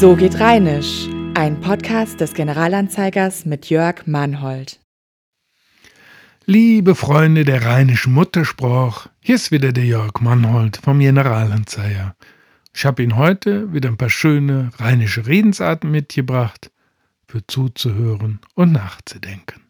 [0.00, 4.80] So geht Rheinisch, ein Podcast des Generalanzeigers mit Jörg Mannhold.
[6.46, 12.16] Liebe Freunde der rheinischen Muttersprache, hier ist wieder der Jörg Mannhold vom Generalanzeiger.
[12.74, 16.70] Ich habe Ihnen heute wieder ein paar schöne rheinische Redensarten mitgebracht,
[17.28, 19.60] für zuzuhören und nachzudenken.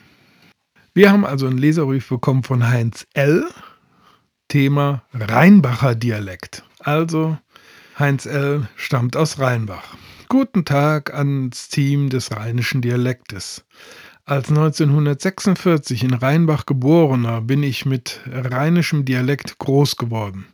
[0.94, 3.46] Wir haben also einen Leserbrief bekommen von Heinz L.
[4.48, 6.64] Thema Rheinbacher Dialekt.
[6.80, 7.38] Also
[8.00, 8.68] Heinz L.
[8.78, 9.96] stammt aus Rheinbach.
[10.30, 13.66] Guten Tag ans Team des rheinischen Dialektes.
[14.24, 20.48] Als 1946 in Rheinbach geborener bin ich mit rheinischem Dialekt groß geworden.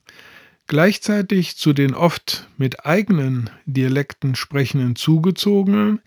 [0.67, 6.01] Gleichzeitig zu den oft mit eigenen Dialekten sprechenden Zugezogenen,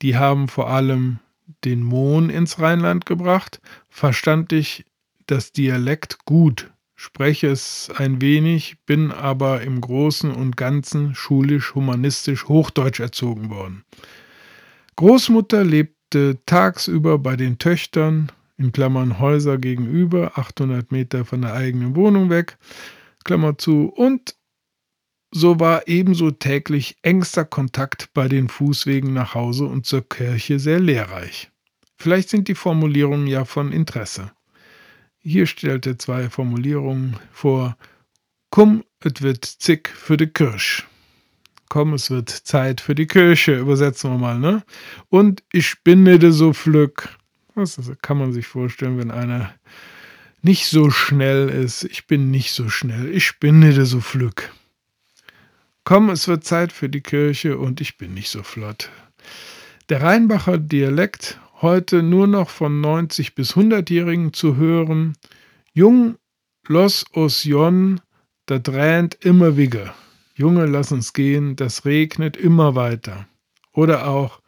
[0.00, 1.18] die haben vor allem
[1.64, 4.86] den Mohn ins Rheinland gebracht, verstand ich
[5.26, 12.48] das Dialekt gut, spreche es ein wenig, bin aber im Großen und Ganzen schulisch, humanistisch,
[12.48, 13.84] hochdeutsch erzogen worden.
[14.96, 21.94] Großmutter lebte tagsüber bei den Töchtern, in Klammern Häuser gegenüber, 800 Meter von der eigenen
[21.94, 22.56] Wohnung weg.
[23.26, 24.36] Klammer zu, und
[25.32, 30.78] so war ebenso täglich engster Kontakt bei den Fußwegen nach Hause und zur Kirche sehr
[30.78, 31.50] lehrreich.
[31.98, 34.30] Vielleicht sind die Formulierungen ja von Interesse.
[35.18, 37.76] Hier stellt er zwei Formulierungen vor.
[38.50, 40.86] Komm, es wird zick für die Kirsch.
[41.68, 44.62] Komm, es wird Zeit für die Kirche, übersetzen wir mal, ne?
[45.08, 47.08] Und ich bin nicht so flück.
[47.56, 49.52] Das kann man sich vorstellen, wenn einer
[50.42, 51.84] nicht so schnell ist.
[51.84, 53.14] Ich bin nicht so schnell.
[53.14, 54.52] Ich bin nicht so flück.
[55.84, 58.90] Komm, es wird Zeit für die Kirche und ich bin nicht so flott.
[59.88, 65.16] Der Rheinbacher Dialekt, heute nur noch von 90 bis 100-Jährigen zu hören.
[65.72, 66.16] Jung,
[66.66, 68.00] los os jon,
[68.46, 69.92] da drähnt immer wigge.
[70.34, 73.28] Junge, lass uns gehen, das regnet immer weiter.
[73.72, 74.40] Oder auch,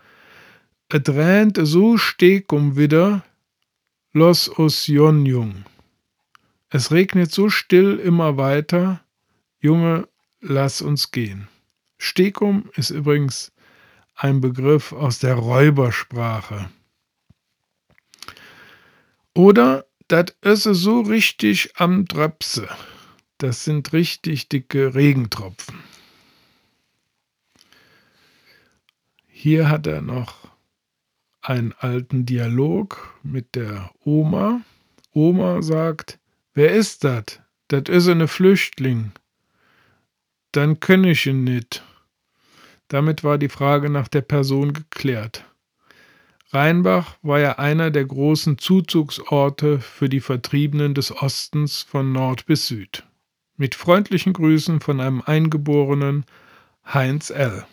[0.88, 3.24] er drähnt so steg um wieder,
[4.12, 5.64] los os jon jung.
[6.70, 9.02] Es regnet so still immer weiter.
[9.60, 10.08] Junge,
[10.40, 11.48] lass uns gehen.
[11.96, 13.52] Stekum ist übrigens
[14.14, 16.70] ein Begriff aus der Räubersprache.
[19.34, 22.68] Oder das ist so richtig am Tröpse.
[23.38, 25.78] Das sind richtig dicke Regentropfen.
[29.28, 30.48] Hier hat er noch
[31.40, 34.62] einen alten Dialog mit der Oma.
[35.12, 36.18] Oma sagt,
[36.58, 37.40] Wer ist dat?
[37.68, 39.12] Dat is eine Flüchtling.
[40.50, 41.84] Dann kenn ich ihn nicht.
[42.88, 45.44] Damit war die Frage nach der Person geklärt.
[46.50, 52.66] Rheinbach war ja einer der großen Zuzugsorte für die Vertriebenen des Ostens von Nord bis
[52.66, 53.06] Süd.
[53.56, 56.24] Mit freundlichen Grüßen von einem Eingeborenen
[56.92, 57.66] Heinz L.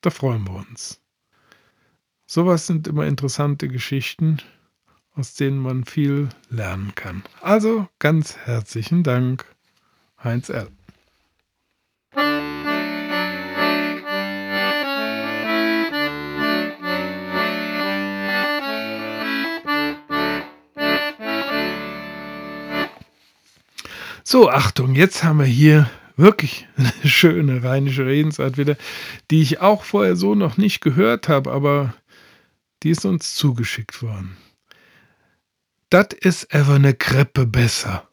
[0.00, 1.02] Da freuen wir uns.
[2.24, 4.38] Sowas sind immer interessante Geschichten,
[5.20, 7.22] aus denen man viel lernen kann.
[7.42, 9.44] Also ganz herzlichen Dank,
[10.24, 10.68] Heinz L.
[24.24, 28.76] So, Achtung, jetzt haben wir hier wirklich eine schöne rheinische Redensart wieder,
[29.30, 31.92] die ich auch vorher so noch nicht gehört habe, aber
[32.82, 34.38] die ist uns zugeschickt worden.
[35.90, 38.08] Das ist ever eine Krippe besser.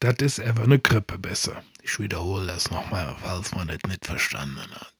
[0.00, 1.62] Das ist ever eine Krippe besser.
[1.82, 4.94] Ich wiederhole das nochmal, falls man das nicht verstanden hat.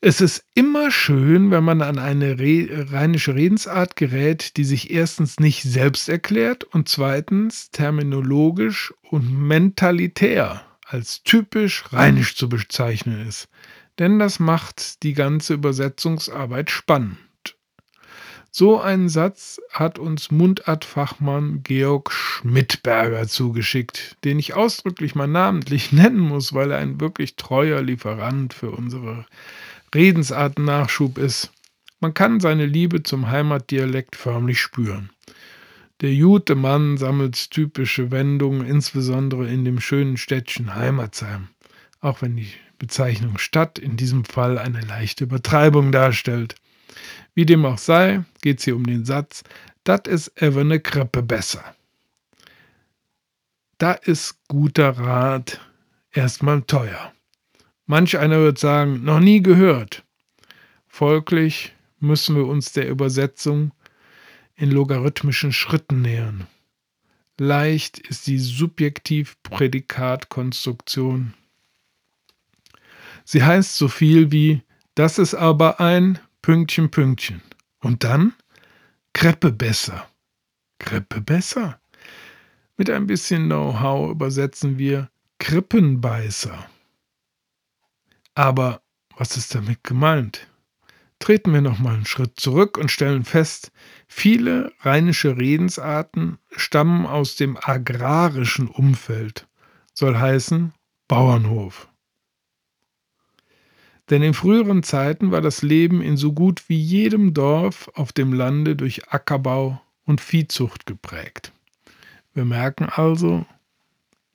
[0.00, 5.40] Es ist immer schön, wenn man an eine Re rheinische Redensart gerät, die sich erstens
[5.40, 13.48] nicht selbst erklärt und zweitens terminologisch und mentalitär als typisch rheinisch zu bezeichnen ist.
[13.98, 17.18] Denn das macht die ganze Übersetzungsarbeit spannend.
[18.58, 26.20] So einen Satz hat uns Mundartfachmann Georg Schmidberger zugeschickt, den ich ausdrücklich mal namentlich nennen
[26.20, 29.26] muss, weil er ein wirklich treuer Lieferant für unsere
[29.94, 31.52] Redensarten-Nachschub ist.
[32.00, 35.10] Man kann seine Liebe zum Heimatdialekt förmlich spüren.
[36.00, 41.48] Der gute Mann sammelt typische Wendungen, insbesondere in dem schönen Städtchen Heimatsheim,
[42.00, 42.48] auch wenn die
[42.78, 46.54] Bezeichnung Stadt in diesem Fall eine leichte Übertreibung darstellt.
[47.36, 49.44] Wie dem auch sei, geht es hier um den Satz,
[49.84, 51.76] dat is ever ne Krippe besser.
[53.76, 55.60] Da ist guter Rat
[56.12, 57.12] erstmal teuer.
[57.84, 60.02] Manch einer wird sagen, noch nie gehört.
[60.86, 63.72] Folglich müssen wir uns der Übersetzung
[64.54, 66.46] in logarithmischen Schritten nähern.
[67.36, 71.34] Leicht ist die Subjektiv-Prädikat-Konstruktion.
[73.26, 74.62] Sie heißt so viel wie,
[74.94, 77.42] das ist aber ein Pünktchen, Pünktchen.
[77.80, 78.32] Und dann
[79.12, 80.08] Kreppe besser.
[80.78, 81.80] Kreppe besser.
[82.76, 85.10] Mit ein bisschen Know-how übersetzen wir
[85.40, 86.70] Krippenbeißer.
[88.36, 88.80] Aber
[89.16, 90.46] was ist damit gemeint?
[91.18, 93.72] Treten wir noch mal einen Schritt zurück und stellen fest,
[94.06, 99.48] viele rheinische Redensarten stammen aus dem agrarischen Umfeld,
[99.94, 100.72] soll heißen
[101.08, 101.88] Bauernhof.
[104.10, 108.32] Denn in früheren Zeiten war das Leben in so gut wie jedem Dorf auf dem
[108.32, 111.52] Lande durch Ackerbau und Viehzucht geprägt.
[112.34, 113.46] Wir merken also,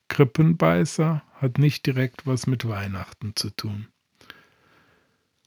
[0.10, 3.88] Krippenbeißer hat nicht direkt was mit Weihnachten zu tun.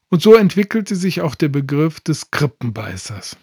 [0.09, 3.37] Und so entwickelte sich auch der Begriff des Krippenbeißers.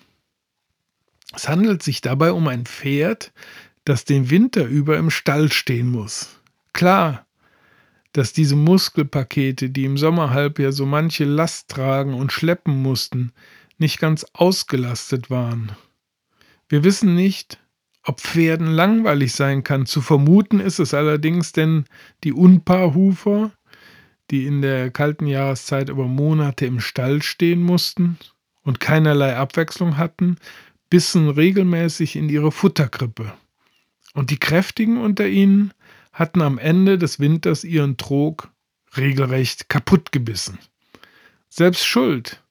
[1.35, 3.31] Es handelt sich dabei um ein Pferd,
[3.85, 6.41] das den Winter über im Stall stehen muss.
[6.73, 7.25] Klar,
[8.13, 13.31] dass diese Muskelpakete, die im Sommerhalbjahr so manche Last tragen und schleppen mussten,
[13.77, 15.71] nicht ganz ausgelastet waren.
[16.69, 17.59] Wir wissen nicht,
[18.03, 19.85] ob Pferden langweilig sein kann.
[19.85, 21.85] Zu vermuten ist es allerdings, denn
[22.23, 23.51] die Unpaarhufer,
[24.29, 28.17] die in der kalten Jahreszeit über Monate im Stall stehen mussten
[28.63, 30.37] und keinerlei Abwechslung hatten,
[30.89, 33.33] bissen regelmäßig in ihre Futterkrippe.
[34.13, 35.73] Und die Kräftigen unter ihnen
[36.11, 38.49] hatten am Ende des Winters ihren Trog
[38.97, 40.59] regelrecht kaputt gebissen.
[41.49, 42.41] Selbst schuld.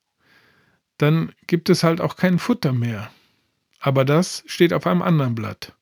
[0.98, 3.10] Dann gibt es halt auch kein Futter mehr.
[3.78, 5.74] Aber das steht auf einem anderen Blatt.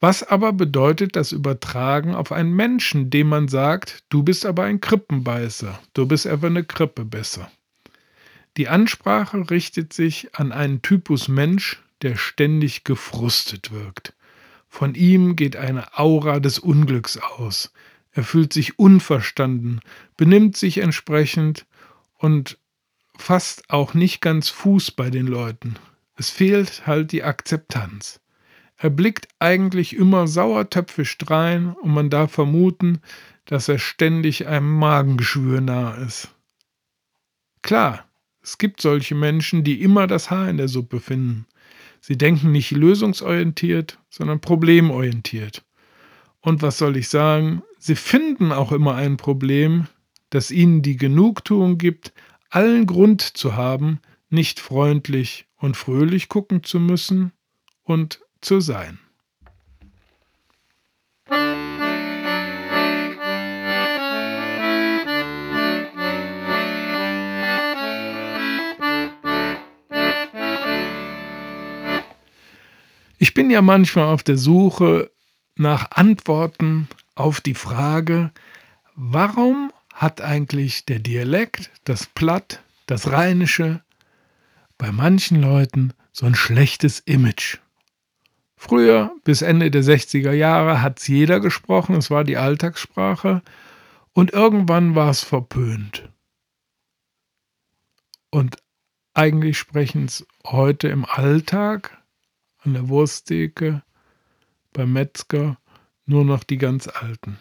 [0.00, 4.80] Was aber bedeutet das Übertragen auf einen Menschen, dem man sagt, du bist aber ein
[4.80, 7.50] Krippenbeißer, du bist aber eine Krippe besser?
[8.56, 14.14] Die Ansprache richtet sich an einen Typus Mensch, der ständig gefrustet wirkt.
[14.68, 17.72] Von ihm geht eine Aura des Unglücks aus.
[18.12, 19.80] Er fühlt sich unverstanden,
[20.16, 21.66] benimmt sich entsprechend
[22.18, 22.58] und
[23.16, 25.76] fasst auch nicht ganz Fuß bei den Leuten.
[26.16, 28.20] Es fehlt halt die Akzeptanz.
[28.76, 33.00] Er blickt eigentlich immer sauertöpfisch drein und man darf vermuten,
[33.44, 36.28] dass er ständig einem Magengeschwür nahe ist.
[37.62, 38.04] Klar,
[38.40, 41.46] es gibt solche Menschen, die immer das Haar in der Suppe finden.
[42.00, 45.64] Sie denken nicht lösungsorientiert, sondern problemorientiert.
[46.40, 47.62] Und was soll ich sagen?
[47.78, 49.86] Sie finden auch immer ein Problem,
[50.30, 52.12] das ihnen die Genugtuung gibt,
[52.50, 57.32] allen Grund zu haben, nicht freundlich und fröhlich gucken zu müssen
[57.82, 58.98] und zu sein.
[73.38, 75.12] Bin ja manchmal auf der Suche
[75.54, 78.32] nach Antworten auf die Frage,
[78.96, 83.80] warum hat eigentlich der Dialekt, das Platt, das Rheinische
[84.76, 87.58] bei manchen Leuten so ein schlechtes Image?
[88.56, 93.42] Früher, bis Ende der 60er Jahre, hat es jeder gesprochen, es war die Alltagssprache
[94.14, 96.08] und irgendwann war es verpönt.
[98.30, 98.56] Und
[99.14, 101.98] eigentlich sprechen es heute im Alltag
[102.68, 103.82] an der Wursttheke,
[104.74, 105.56] beim Metzger,
[106.04, 107.38] nur noch die ganz alten.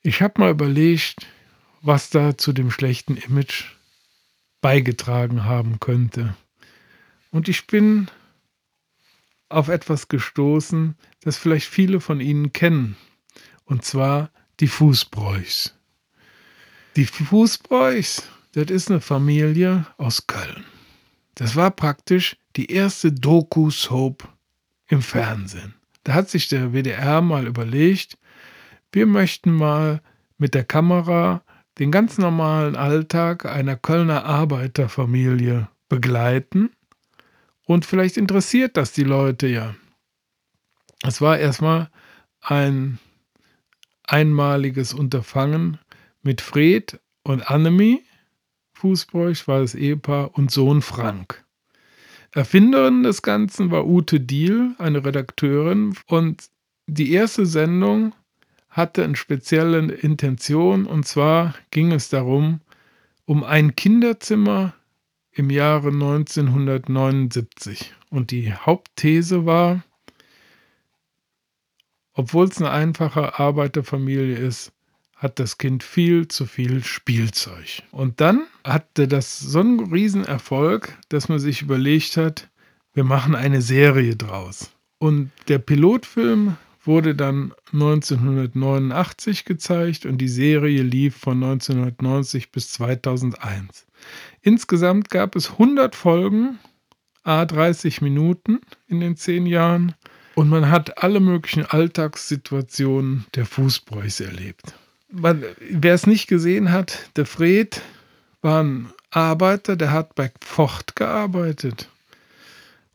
[0.00, 1.26] Ich habe mal überlegt,
[1.82, 3.64] was da zu dem schlechten Image
[4.62, 6.34] beigetragen haben könnte.
[7.30, 8.10] Und ich bin
[9.50, 12.96] auf etwas gestoßen, das vielleicht viele von Ihnen kennen.
[13.66, 14.30] Und zwar
[14.60, 15.74] die Fußbräuchs.
[16.96, 20.64] Die Fußbräuchs, das ist eine Familie aus Köln.
[21.34, 24.28] Das war praktisch die erste Doku-Soap
[24.88, 25.74] im Fernsehen.
[26.04, 28.18] Da hat sich der WDR mal überlegt,
[28.92, 30.00] wir möchten mal
[30.38, 31.42] mit der Kamera
[31.78, 36.70] den ganz normalen Alltag einer Kölner Arbeiterfamilie begleiten.
[37.66, 39.74] Und vielleicht interessiert das die Leute ja.
[41.02, 41.90] Es war erstmal
[42.40, 42.98] ein
[44.04, 45.78] einmaliges Unterfangen
[46.22, 48.04] mit Fred und Annemie.
[48.84, 51.42] Fußbräuch war das Ehepaar und Sohn Frank.
[52.32, 55.96] Erfinderin des Ganzen war Ute Diel, eine Redakteurin.
[56.06, 56.50] Und
[56.86, 58.14] die erste Sendung
[58.68, 60.84] hatte eine spezielle Intention.
[60.84, 62.60] Und zwar ging es darum,
[63.24, 64.74] um ein Kinderzimmer
[65.32, 67.94] im Jahre 1979.
[68.10, 69.82] Und die Hauptthese war,
[72.12, 74.73] obwohl es eine einfache Arbeiterfamilie ist,
[75.24, 77.82] hat das Kind viel zu viel Spielzeug.
[77.90, 82.50] Und dann hatte das so einen Riesenerfolg, dass man sich überlegt hat,
[82.92, 84.70] wir machen eine Serie draus.
[84.98, 93.86] Und der Pilotfilm wurde dann 1989 gezeigt und die Serie lief von 1990 bis 2001.
[94.42, 96.58] Insgesamt gab es 100 Folgen,
[97.22, 99.94] a 30 Minuten in den zehn Jahren
[100.34, 104.74] und man hat alle möglichen Alltagssituationen der Fußbräuchs erlebt.
[105.08, 107.82] Wer es nicht gesehen hat, der Fred
[108.42, 111.88] war ein Arbeiter, der hat bei Ford gearbeitet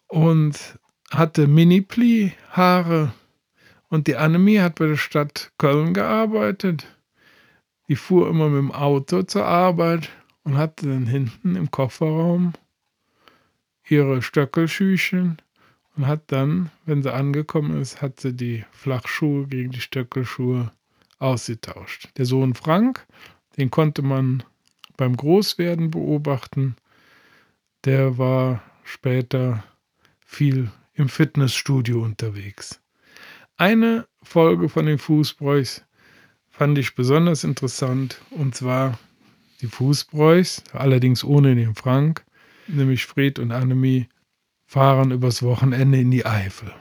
[0.07, 0.77] und
[1.11, 3.13] hatte Mini-Pli-Haare.
[3.89, 6.85] Und die Annemie hat bei der Stadt Köln gearbeitet.
[7.87, 10.09] Die fuhr immer mit dem Auto zur Arbeit
[10.43, 12.53] und hatte dann hinten im Kofferraum
[13.87, 15.41] ihre Stöckelschüchen
[15.95, 20.71] und hat dann, wenn sie angekommen ist, hat sie die Flachschuhe gegen die Stöckelschuhe
[21.19, 22.09] ausgetauscht.
[22.17, 23.05] Der Sohn Frank,
[23.57, 24.43] den konnte man
[24.97, 26.75] beim Großwerden beobachten.
[27.85, 29.63] Der war später
[30.25, 32.81] viel im Fitnessstudio unterwegs.
[33.57, 35.85] Eine Folge von den Fußbräuchs
[36.49, 38.97] fand ich besonders interessant und zwar
[39.61, 42.25] die Fußbräuchs, allerdings ohne den Frank,
[42.67, 44.07] nämlich Fred und Annemie,
[44.65, 46.71] fahren übers Wochenende in die Eifel.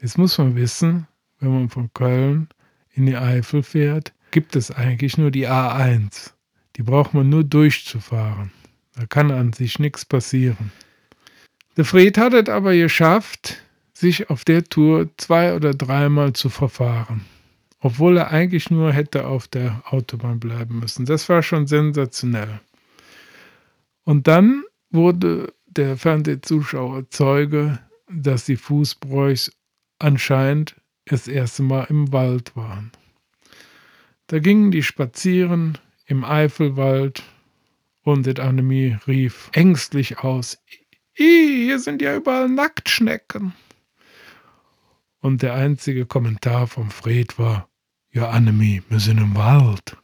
[0.00, 1.06] Jetzt muss man wissen,
[1.38, 2.48] wenn man von Köln
[2.94, 6.32] in die Eifel fährt, gibt es eigentlich nur die A1.
[6.76, 8.50] Die braucht man nur durchzufahren.
[8.94, 10.72] Da kann an sich nichts passieren.
[11.76, 17.24] Der Fred hat es aber geschafft, sich auf der Tour zwei oder dreimal zu verfahren
[17.84, 21.04] obwohl er eigentlich nur hätte auf der Autobahn bleiben müssen.
[21.04, 22.60] Das war schon sensationell.
[24.04, 27.78] Und dann wurde der Fernsehzuschauer Zeuge,
[28.10, 29.52] dass die Fußbräuchs
[29.98, 32.92] anscheinend das erste Mal im Wald waren.
[34.26, 37.22] Da gingen die spazieren im Eifelwald
[38.02, 40.58] und die Annemie rief ängstlich aus:
[41.12, 43.54] hier sind ja überall Nacktschnecken.
[45.20, 47.68] Und der einzige Kommentar vom Fred war:
[48.10, 49.96] ja, Annemie, wir sind im Wald.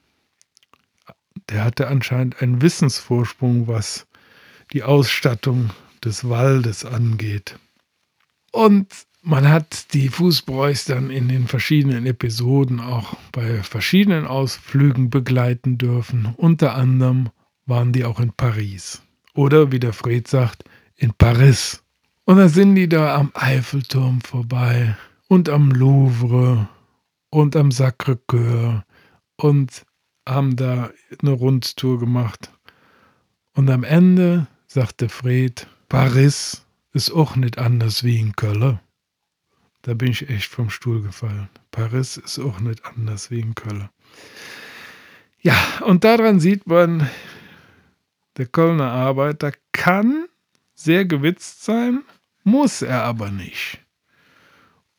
[1.48, 4.06] Der hatte anscheinend einen Wissensvorsprung, was
[4.72, 5.70] die Ausstattung
[6.04, 7.58] des Waldes angeht.
[8.52, 8.86] Und
[9.22, 16.34] man hat die Fußbräuchs dann in den verschiedenen Episoden auch bei verschiedenen Ausflügen begleiten dürfen.
[16.36, 17.30] Unter anderem
[17.66, 19.02] waren die auch in Paris.
[19.34, 20.64] Oder wie der Fred sagt,
[20.96, 21.82] in Paris.
[22.24, 24.96] Und da sind die da am Eiffelturm vorbei
[25.28, 26.68] und am Louvre
[27.30, 28.82] und am Sacré-Cœur
[29.36, 29.84] und
[30.28, 32.50] haben da eine Rundtour gemacht.
[33.54, 38.80] Und am Ende sagte Fred, Paris ist auch nicht anders wie in Köln.
[39.82, 41.48] Da bin ich echt vom Stuhl gefallen.
[41.70, 43.88] Paris ist auch nicht anders wie in Köln.
[45.40, 45.56] Ja,
[45.86, 47.08] und daran sieht man,
[48.36, 50.26] der Kölner Arbeiter kann
[50.74, 52.02] sehr gewitzt sein,
[52.44, 53.80] muss er aber nicht.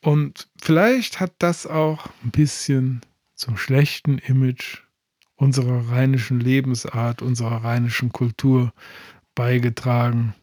[0.02, 3.02] Und vielleicht hat das auch ein bisschen
[3.36, 4.80] zum schlechten Image
[5.36, 8.74] unserer rheinischen Lebensart, unserer rheinischen Kultur
[9.36, 10.36] beigetragen.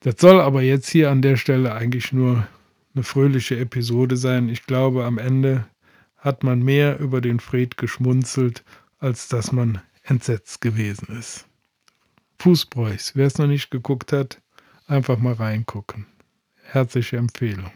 [0.00, 2.46] Das soll aber jetzt hier an der Stelle eigentlich nur
[2.94, 4.48] eine fröhliche Episode sein.
[4.48, 5.66] Ich glaube, am Ende
[6.16, 8.64] hat man mehr über den Fred geschmunzelt,
[8.98, 11.46] als dass man entsetzt gewesen ist.
[12.38, 14.40] Fußbräuchs, wer es noch nicht geguckt hat,
[14.86, 16.06] einfach mal reingucken.
[16.62, 17.70] Herzliche Empfehlung.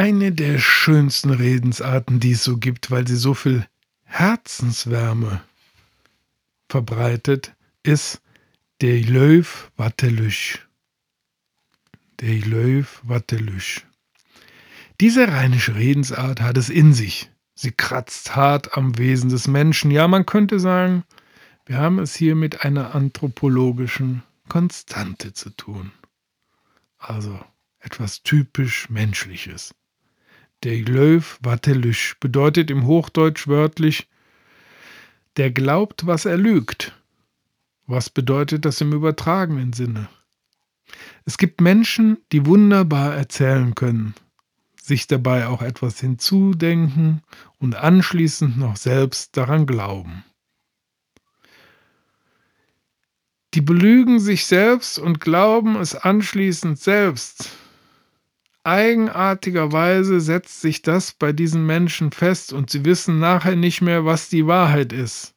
[0.00, 3.66] Eine der schönsten Redensarten, die es so gibt, weil sie so viel
[4.04, 5.42] Herzenswärme
[6.70, 8.22] verbreitet, ist
[8.80, 10.66] der Löw Wattelüsch.
[12.20, 13.84] Der Löw Wattelüsch.
[15.02, 17.30] Diese rheinische Redensart hat es in sich.
[17.54, 19.90] Sie kratzt hart am Wesen des Menschen.
[19.90, 21.04] Ja, man könnte sagen,
[21.66, 25.92] wir haben es hier mit einer anthropologischen Konstante zu tun.
[26.96, 27.38] Also
[27.80, 29.74] etwas typisch Menschliches.
[30.62, 34.08] Der Löw Wattelüsch bedeutet im Hochdeutsch wörtlich,
[35.36, 36.94] der glaubt, was er lügt.
[37.86, 40.08] Was bedeutet das im übertragenen Sinne?
[41.24, 44.14] Es gibt Menschen, die wunderbar erzählen können,
[44.76, 47.22] sich dabei auch etwas hinzudenken
[47.58, 50.24] und anschließend noch selbst daran glauben.
[53.54, 57.50] Die belügen sich selbst und glauben es anschließend selbst.
[58.62, 64.28] Eigenartigerweise setzt sich das bei diesen Menschen fest und sie wissen nachher nicht mehr, was
[64.28, 65.34] die Wahrheit ist,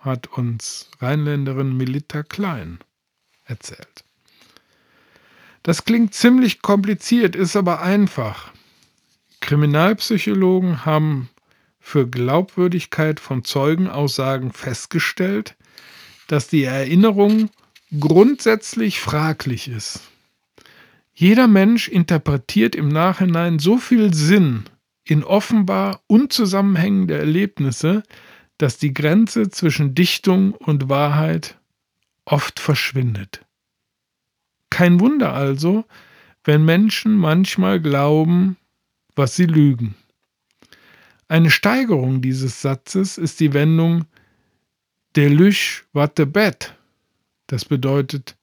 [0.00, 2.80] hat uns Rheinländerin Melita Klein
[3.44, 4.04] erzählt.
[5.62, 8.52] Das klingt ziemlich kompliziert, ist aber einfach.
[9.40, 11.28] Kriminalpsychologen haben
[11.78, 15.56] für Glaubwürdigkeit von Zeugenaussagen festgestellt,
[16.26, 17.50] dass die Erinnerung
[17.98, 20.00] grundsätzlich fraglich ist.
[21.14, 24.64] Jeder Mensch interpretiert im Nachhinein so viel Sinn
[25.04, 28.02] in offenbar unzusammenhängende Erlebnisse,
[28.58, 31.58] dass die Grenze zwischen Dichtung und Wahrheit
[32.24, 33.44] oft verschwindet.
[34.70, 35.84] Kein Wunder also,
[36.44, 38.56] wenn Menschen manchmal glauben,
[39.14, 39.94] was sie lügen.
[41.28, 44.06] Eine Steigerung dieses Satzes ist die Wendung
[45.14, 46.74] der lüsch wat de bet.
[47.46, 48.36] Das bedeutet,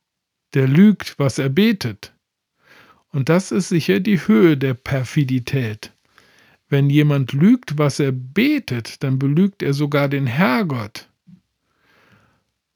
[0.53, 2.13] der lügt, was er betet.
[3.11, 5.91] Und das ist sicher die Höhe der Perfidität.
[6.69, 11.09] Wenn jemand lügt, was er betet, dann belügt er sogar den Herrgott.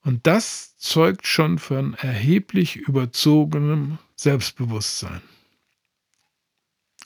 [0.01, 5.21] Und das zeugt schon von erheblich überzogenem Selbstbewusstsein.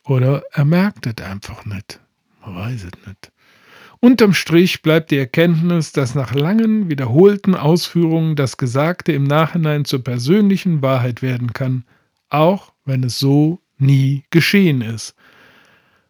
[0.03, 1.99] Oder er merkt es einfach nicht.
[2.41, 3.31] Man weiß es nicht.
[3.99, 10.03] Unterm Strich bleibt die Erkenntnis, dass nach langen, wiederholten Ausführungen das Gesagte im Nachhinein zur
[10.03, 11.83] persönlichen Wahrheit werden kann,
[12.29, 15.15] auch wenn es so nie geschehen ist.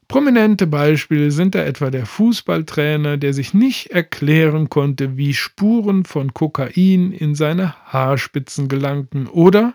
[0.07, 6.33] Prominente Beispiele sind da etwa der Fußballtrainer, der sich nicht erklären konnte, wie Spuren von
[6.33, 9.73] Kokain in seine Haarspitzen gelangten, oder,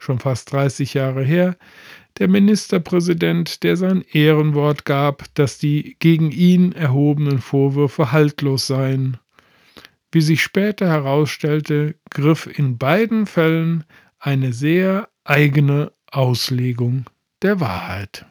[0.00, 1.56] schon fast 30 Jahre her,
[2.18, 9.18] der Ministerpräsident, der sein Ehrenwort gab, dass die gegen ihn erhobenen Vorwürfe haltlos seien.
[10.10, 13.84] Wie sich später herausstellte, griff in beiden Fällen
[14.18, 17.04] eine sehr eigene Auslegung
[17.42, 18.24] der Wahrheit.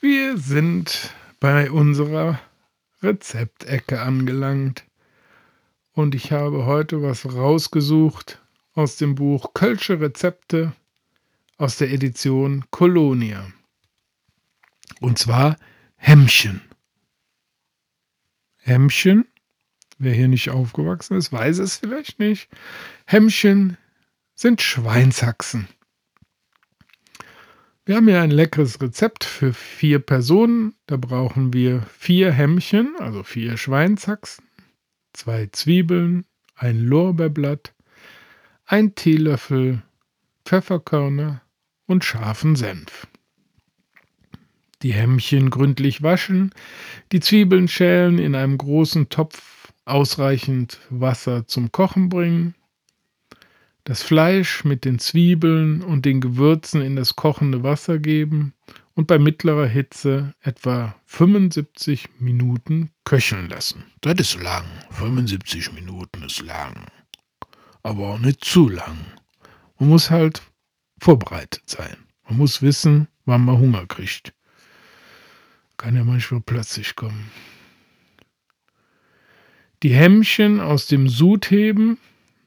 [0.00, 2.40] Wir sind bei unserer
[3.02, 4.84] Rezeptecke angelangt
[5.92, 8.40] und ich habe heute was rausgesucht
[8.74, 10.72] aus dem Buch Kölsche Rezepte
[11.56, 13.52] aus der Edition Kolonia.
[15.00, 15.56] Und zwar
[15.96, 16.60] Hemmchen.
[18.56, 19.26] Hemmchen,
[19.98, 22.48] wer hier nicht aufgewachsen ist, weiß es vielleicht nicht.
[23.06, 23.76] Hemmchen
[24.34, 25.68] sind Schweinshaxen.
[27.84, 30.74] Wir haben hier ein leckeres Rezept für vier Personen.
[30.86, 34.44] Da brauchen wir vier Hemmchen, also vier Schweinshaxen,
[35.14, 37.74] zwei Zwiebeln, ein Lorbeerblatt,
[38.66, 39.82] ein Teelöffel
[40.44, 41.42] Pfefferkörner
[41.86, 43.06] und scharfen Senf
[44.82, 46.52] die Hämmchen gründlich waschen,
[47.12, 52.54] die Zwiebeln schälen, in einem großen Topf ausreichend Wasser zum Kochen bringen,
[53.84, 58.52] das Fleisch mit den Zwiebeln und den Gewürzen in das kochende Wasser geben
[58.92, 63.84] und bei mittlerer Hitze etwa 75 Minuten köcheln lassen.
[64.02, 64.66] Das ist lang.
[64.90, 66.86] 75 Minuten ist lang.
[67.82, 68.98] Aber auch nicht zu lang.
[69.78, 70.42] Man muss halt
[71.00, 71.96] vorbereitet sein.
[72.28, 74.34] Man muss wissen, wann man Hunger kriegt.
[75.78, 77.30] Kann ja manchmal plötzlich kommen.
[79.84, 81.98] Die Hämmchen aus dem Sud heben,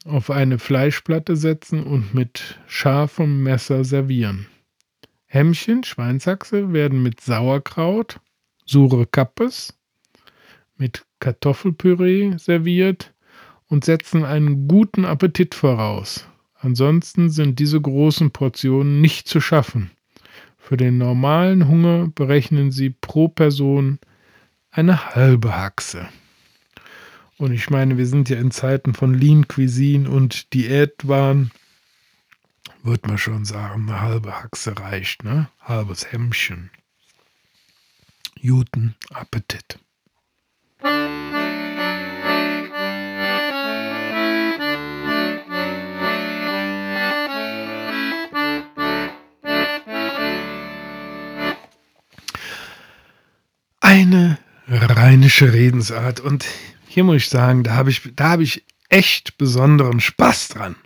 [0.04, 4.46] auf eine Fleischplatte setzen und mit scharfem Messer servieren.
[5.26, 8.20] Hämmchen, Schweinsachse, werden mit Sauerkraut,
[8.66, 9.78] Sure Kappes,
[10.76, 13.14] mit Kartoffelpüree serviert
[13.66, 16.28] und setzen einen guten Appetit voraus.
[16.54, 19.90] Ansonsten sind diese großen Portionen nicht zu schaffen.
[20.72, 23.98] Für den normalen Hunger berechnen sie pro Person
[24.70, 26.08] eine halbe Haxe.
[27.36, 31.50] Und ich meine, wir sind ja in Zeiten von Lean Cuisine und Diätwahn.
[32.82, 35.50] Würde man schon sagen, eine halbe Haxe reicht, ne?
[35.60, 36.70] Halbes Hemmchen.
[38.40, 39.78] Guten Appetit.
[55.32, 56.20] Rheinische Redensart.
[56.20, 56.44] Und
[56.86, 60.76] hier muss ich sagen, da habe ich, da habe ich echt besonderen Spaß dran.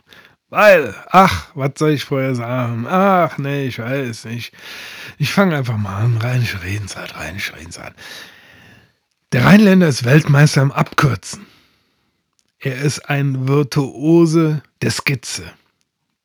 [0.49, 2.85] Weil, ach, was soll ich vorher sagen?
[2.87, 4.53] Ach, nee, ich weiß nicht.
[5.17, 6.17] Ich fange einfach mal an.
[6.17, 7.93] Rheinische Redensart, rheinische Redensart.
[9.33, 11.45] Der Rheinländer ist Weltmeister im Abkürzen.
[12.59, 15.51] Er ist ein Virtuose der Skizze.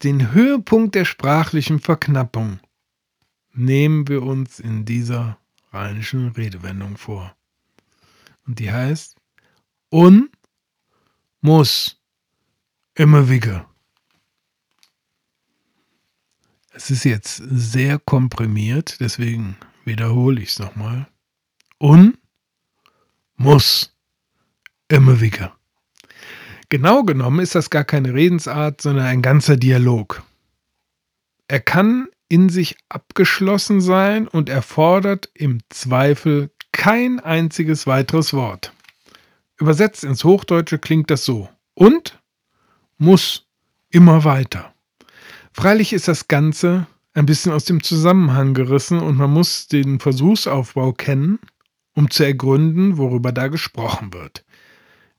[0.05, 2.61] Den Höhepunkt der sprachlichen Verknappung
[3.53, 5.39] nehmen wir uns in dieser
[5.73, 7.35] rheinischen Redewendung vor.
[8.47, 9.17] Und die heißt
[9.93, 10.31] un
[11.41, 12.01] muss
[12.95, 13.69] immer wieder.
[16.73, 21.07] Es ist jetzt sehr komprimiert, deswegen wiederhole ich es nochmal.
[21.81, 22.17] Un
[23.37, 23.95] muss
[24.89, 25.57] immer wieder.
[26.69, 30.23] Genau genommen ist das gar keine Redensart, sondern ein ganzer Dialog.
[31.49, 38.73] Er kann in sich abgeschlossen sein und erfordert im Zweifel kein einziges weiteres Wort.
[39.59, 41.49] Übersetzt ins Hochdeutsche klingt das so.
[41.75, 42.21] Und
[42.99, 43.47] muss
[43.91, 44.75] immer weiter.
[45.53, 50.93] Freilich ist das Ganze ein bisschen aus dem Zusammenhang gerissen und man muss den Versuchsaufbau
[50.93, 51.39] kennen,
[51.95, 54.45] um zu ergründen, worüber da gesprochen wird.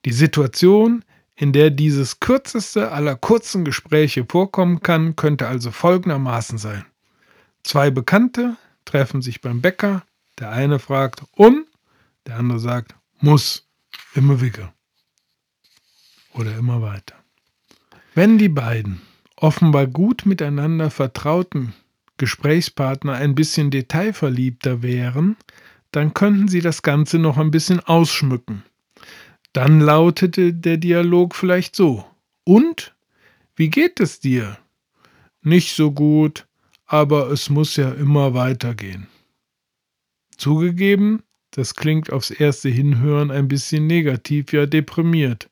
[0.06, 6.86] Die Situation, in der dieses kürzeste aller kurzen Gespräche vorkommen kann, könnte also folgendermaßen sein.
[7.64, 10.04] Zwei Bekannte treffen sich beim Bäcker.
[10.40, 11.66] Der eine fragt um,
[12.26, 13.68] der andere sagt muss,
[14.16, 14.74] immer wieder.
[16.34, 17.16] Oder immer weiter.
[18.16, 19.02] Wenn die beiden
[19.36, 21.74] offenbar gut miteinander vertrauten
[22.18, 25.38] Gesprächspartner ein bisschen detailverliebter wären,
[25.92, 28.64] dann könnten sie das Ganze noch ein bisschen ausschmücken.
[29.52, 32.06] Dann lautete der Dialog vielleicht so.
[32.44, 32.96] Und?
[33.56, 34.58] Wie geht es dir?
[35.42, 36.48] Nicht so gut,
[36.86, 39.08] aber es muss ja immer weitergehen.
[40.44, 45.50] Zugegeben, das klingt aufs erste Hinhören ein bisschen negativ, ja deprimiert.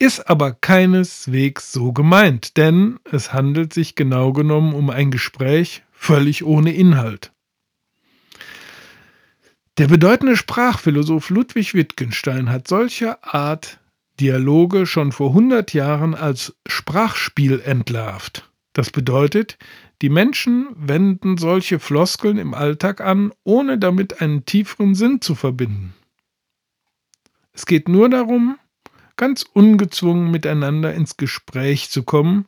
[0.00, 6.44] Ist aber keineswegs so gemeint, denn es handelt sich genau genommen um ein Gespräch völlig
[6.44, 7.30] ohne Inhalt.
[9.78, 13.78] Der bedeutende Sprachphilosoph Ludwig Wittgenstein hat solche Art
[14.18, 18.50] Dialoge schon vor 100 Jahren als Sprachspiel entlarvt.
[18.74, 19.56] Das bedeutet,
[20.02, 25.94] die Menschen wenden solche Floskeln im Alltag an, ohne damit einen tieferen Sinn zu verbinden.
[27.52, 28.58] Es geht nur darum,
[29.16, 32.46] ganz ungezwungen miteinander ins Gespräch zu kommen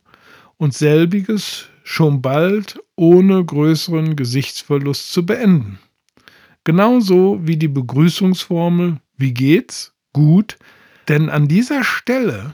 [0.57, 5.79] und selbiges schon bald ohne größeren Gesichtsverlust zu beenden.
[6.65, 9.93] Genauso wie die Begrüßungsformel Wie geht's?
[10.11, 10.57] Gut,
[11.07, 12.53] denn an dieser Stelle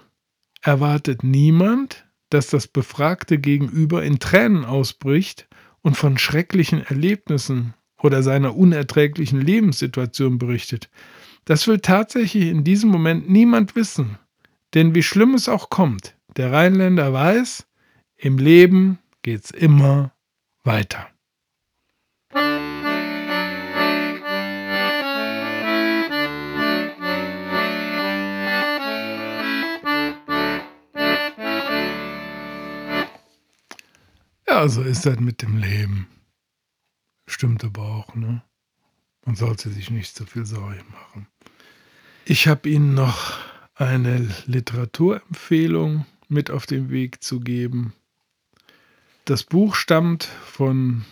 [0.62, 5.48] erwartet niemand, dass das befragte Gegenüber in Tränen ausbricht
[5.82, 10.90] und von schrecklichen Erlebnissen oder seiner unerträglichen Lebenssituation berichtet.
[11.46, 14.18] Das will tatsächlich in diesem Moment niemand wissen.
[14.74, 17.68] Denn wie schlimm es auch kommt, der Rheinländer weiß,
[18.16, 20.12] im Leben geht's immer
[20.64, 21.13] weiter.
[34.70, 36.08] So ist das mit dem Leben.
[37.28, 38.42] Stimmt aber auch, ne?
[39.26, 41.28] Man sollte sich nicht so viel Sorge machen.
[42.26, 43.34] Ich habe Ihnen noch
[43.76, 47.94] eine Literaturempfehlung mit auf den Weg zu geben.
[49.26, 51.04] Das Buch stammt von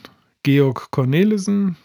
[0.43, 1.75] Georg Cornelissen.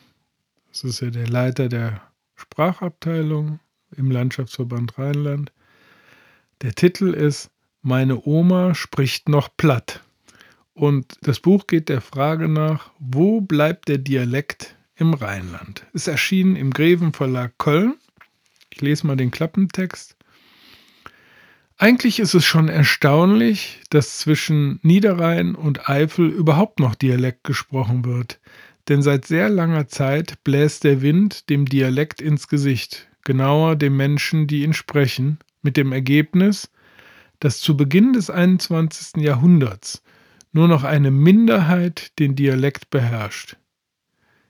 [0.68, 2.00] Das ist ja der Leiter der
[2.36, 3.58] Sprachabteilung
[3.96, 5.52] im Landschaftsverband Rheinland.
[6.62, 7.50] Der Titel ist
[7.82, 10.05] Meine Oma spricht noch platt.
[10.76, 15.86] Und das Buch geht der Frage nach, wo bleibt der Dialekt im Rheinland?
[15.94, 17.94] Es erschien im Greven Verlag Köln.
[18.68, 20.16] Ich lese mal den Klappentext.
[21.78, 28.38] Eigentlich ist es schon erstaunlich, dass zwischen Niederrhein und Eifel überhaupt noch Dialekt gesprochen wird.
[28.90, 34.46] Denn seit sehr langer Zeit bläst der Wind dem Dialekt ins Gesicht, genauer den Menschen,
[34.46, 36.70] die ihn sprechen, mit dem Ergebnis,
[37.40, 39.22] dass zu Beginn des 21.
[39.22, 40.02] Jahrhunderts
[40.56, 43.58] nur noch eine Minderheit den Dialekt beherrscht.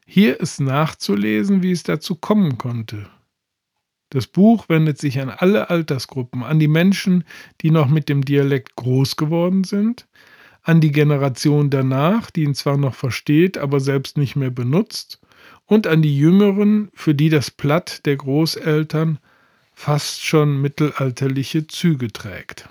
[0.07, 3.09] Hier ist nachzulesen, wie es dazu kommen konnte.
[4.11, 7.25] Das Buch wendet sich an alle Altersgruppen, an die Menschen,
[7.61, 10.07] die noch mit dem Dialekt groß geworden sind,
[10.63, 15.21] an die Generation danach, die ihn zwar noch versteht, aber selbst nicht mehr benutzt,
[15.65, 19.19] und an die Jüngeren, für die das Platt der Großeltern
[19.73, 22.69] fast schon mittelalterliche Züge trägt.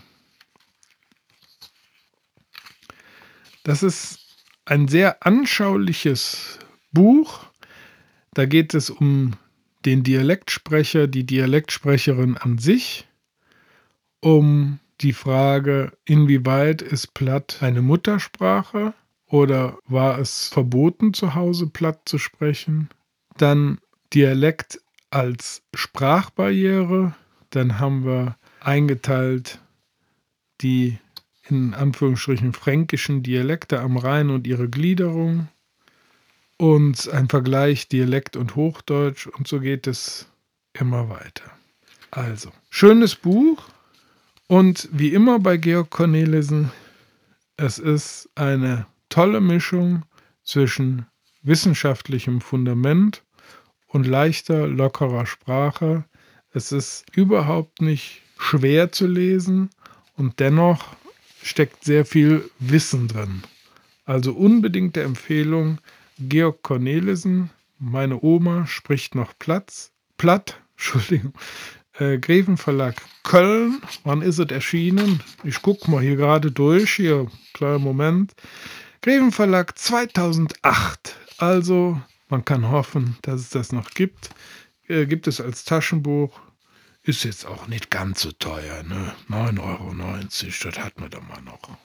[3.65, 4.19] Das ist
[4.65, 6.60] ein sehr anschauliches
[6.91, 7.47] Buch.
[8.36, 9.34] Da geht es um
[9.86, 13.08] den Dialektsprecher, die Dialektsprecherin an sich,
[14.21, 18.93] um die Frage, inwieweit ist Platt eine Muttersprache
[19.25, 22.89] oder war es verboten, zu Hause Platt zu sprechen?
[23.38, 23.80] Dann
[24.13, 27.15] Dialekt als Sprachbarriere.
[27.49, 29.60] Dann haben wir eingeteilt
[30.62, 30.99] die
[31.49, 35.47] in Anführungsstrichen fränkischen Dialekte am Rhein und ihre Gliederung
[36.58, 40.27] und ein Vergleich Dialekt und Hochdeutsch und so geht es
[40.73, 41.51] immer weiter.
[42.12, 43.63] Also, schönes Buch
[44.47, 46.71] und wie immer bei Georg Cornelissen,
[47.58, 50.03] es ist eine tolle Mischung
[50.43, 51.05] zwischen
[51.41, 53.23] wissenschaftlichem Fundament
[53.88, 56.05] und leichter, lockerer Sprache.
[56.51, 59.69] Es ist überhaupt nicht schwer zu lesen
[60.15, 60.95] und dennoch
[61.45, 63.43] steckt sehr viel Wissen drin.
[64.05, 65.79] Also unbedingte Empfehlung,
[66.17, 71.34] Georg Cornelissen, meine Oma spricht noch Platz, platt, Entschuldigung,
[71.99, 73.81] äh, Grevenverlag Köln.
[74.03, 75.21] Wann ist es erschienen?
[75.43, 78.34] Ich gucke mal hier gerade durch, hier, kleiner Moment.
[79.01, 81.15] Grevenverlag 2008.
[81.38, 84.31] Also, man kann hoffen, dass es das noch gibt.
[84.88, 86.39] Äh, gibt es als Taschenbuch.
[87.08, 89.13] Ist jetzt auch nicht ganz so teuer, ne?
[89.30, 89.94] 9,90 Euro,
[90.63, 91.78] das hat man doch mal noch.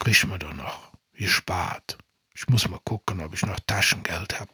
[0.00, 0.90] Kriegt man doch noch.
[1.12, 1.96] Gespart.
[2.34, 4.50] Ich muss mal gucken, ob ich noch Taschengeld habe.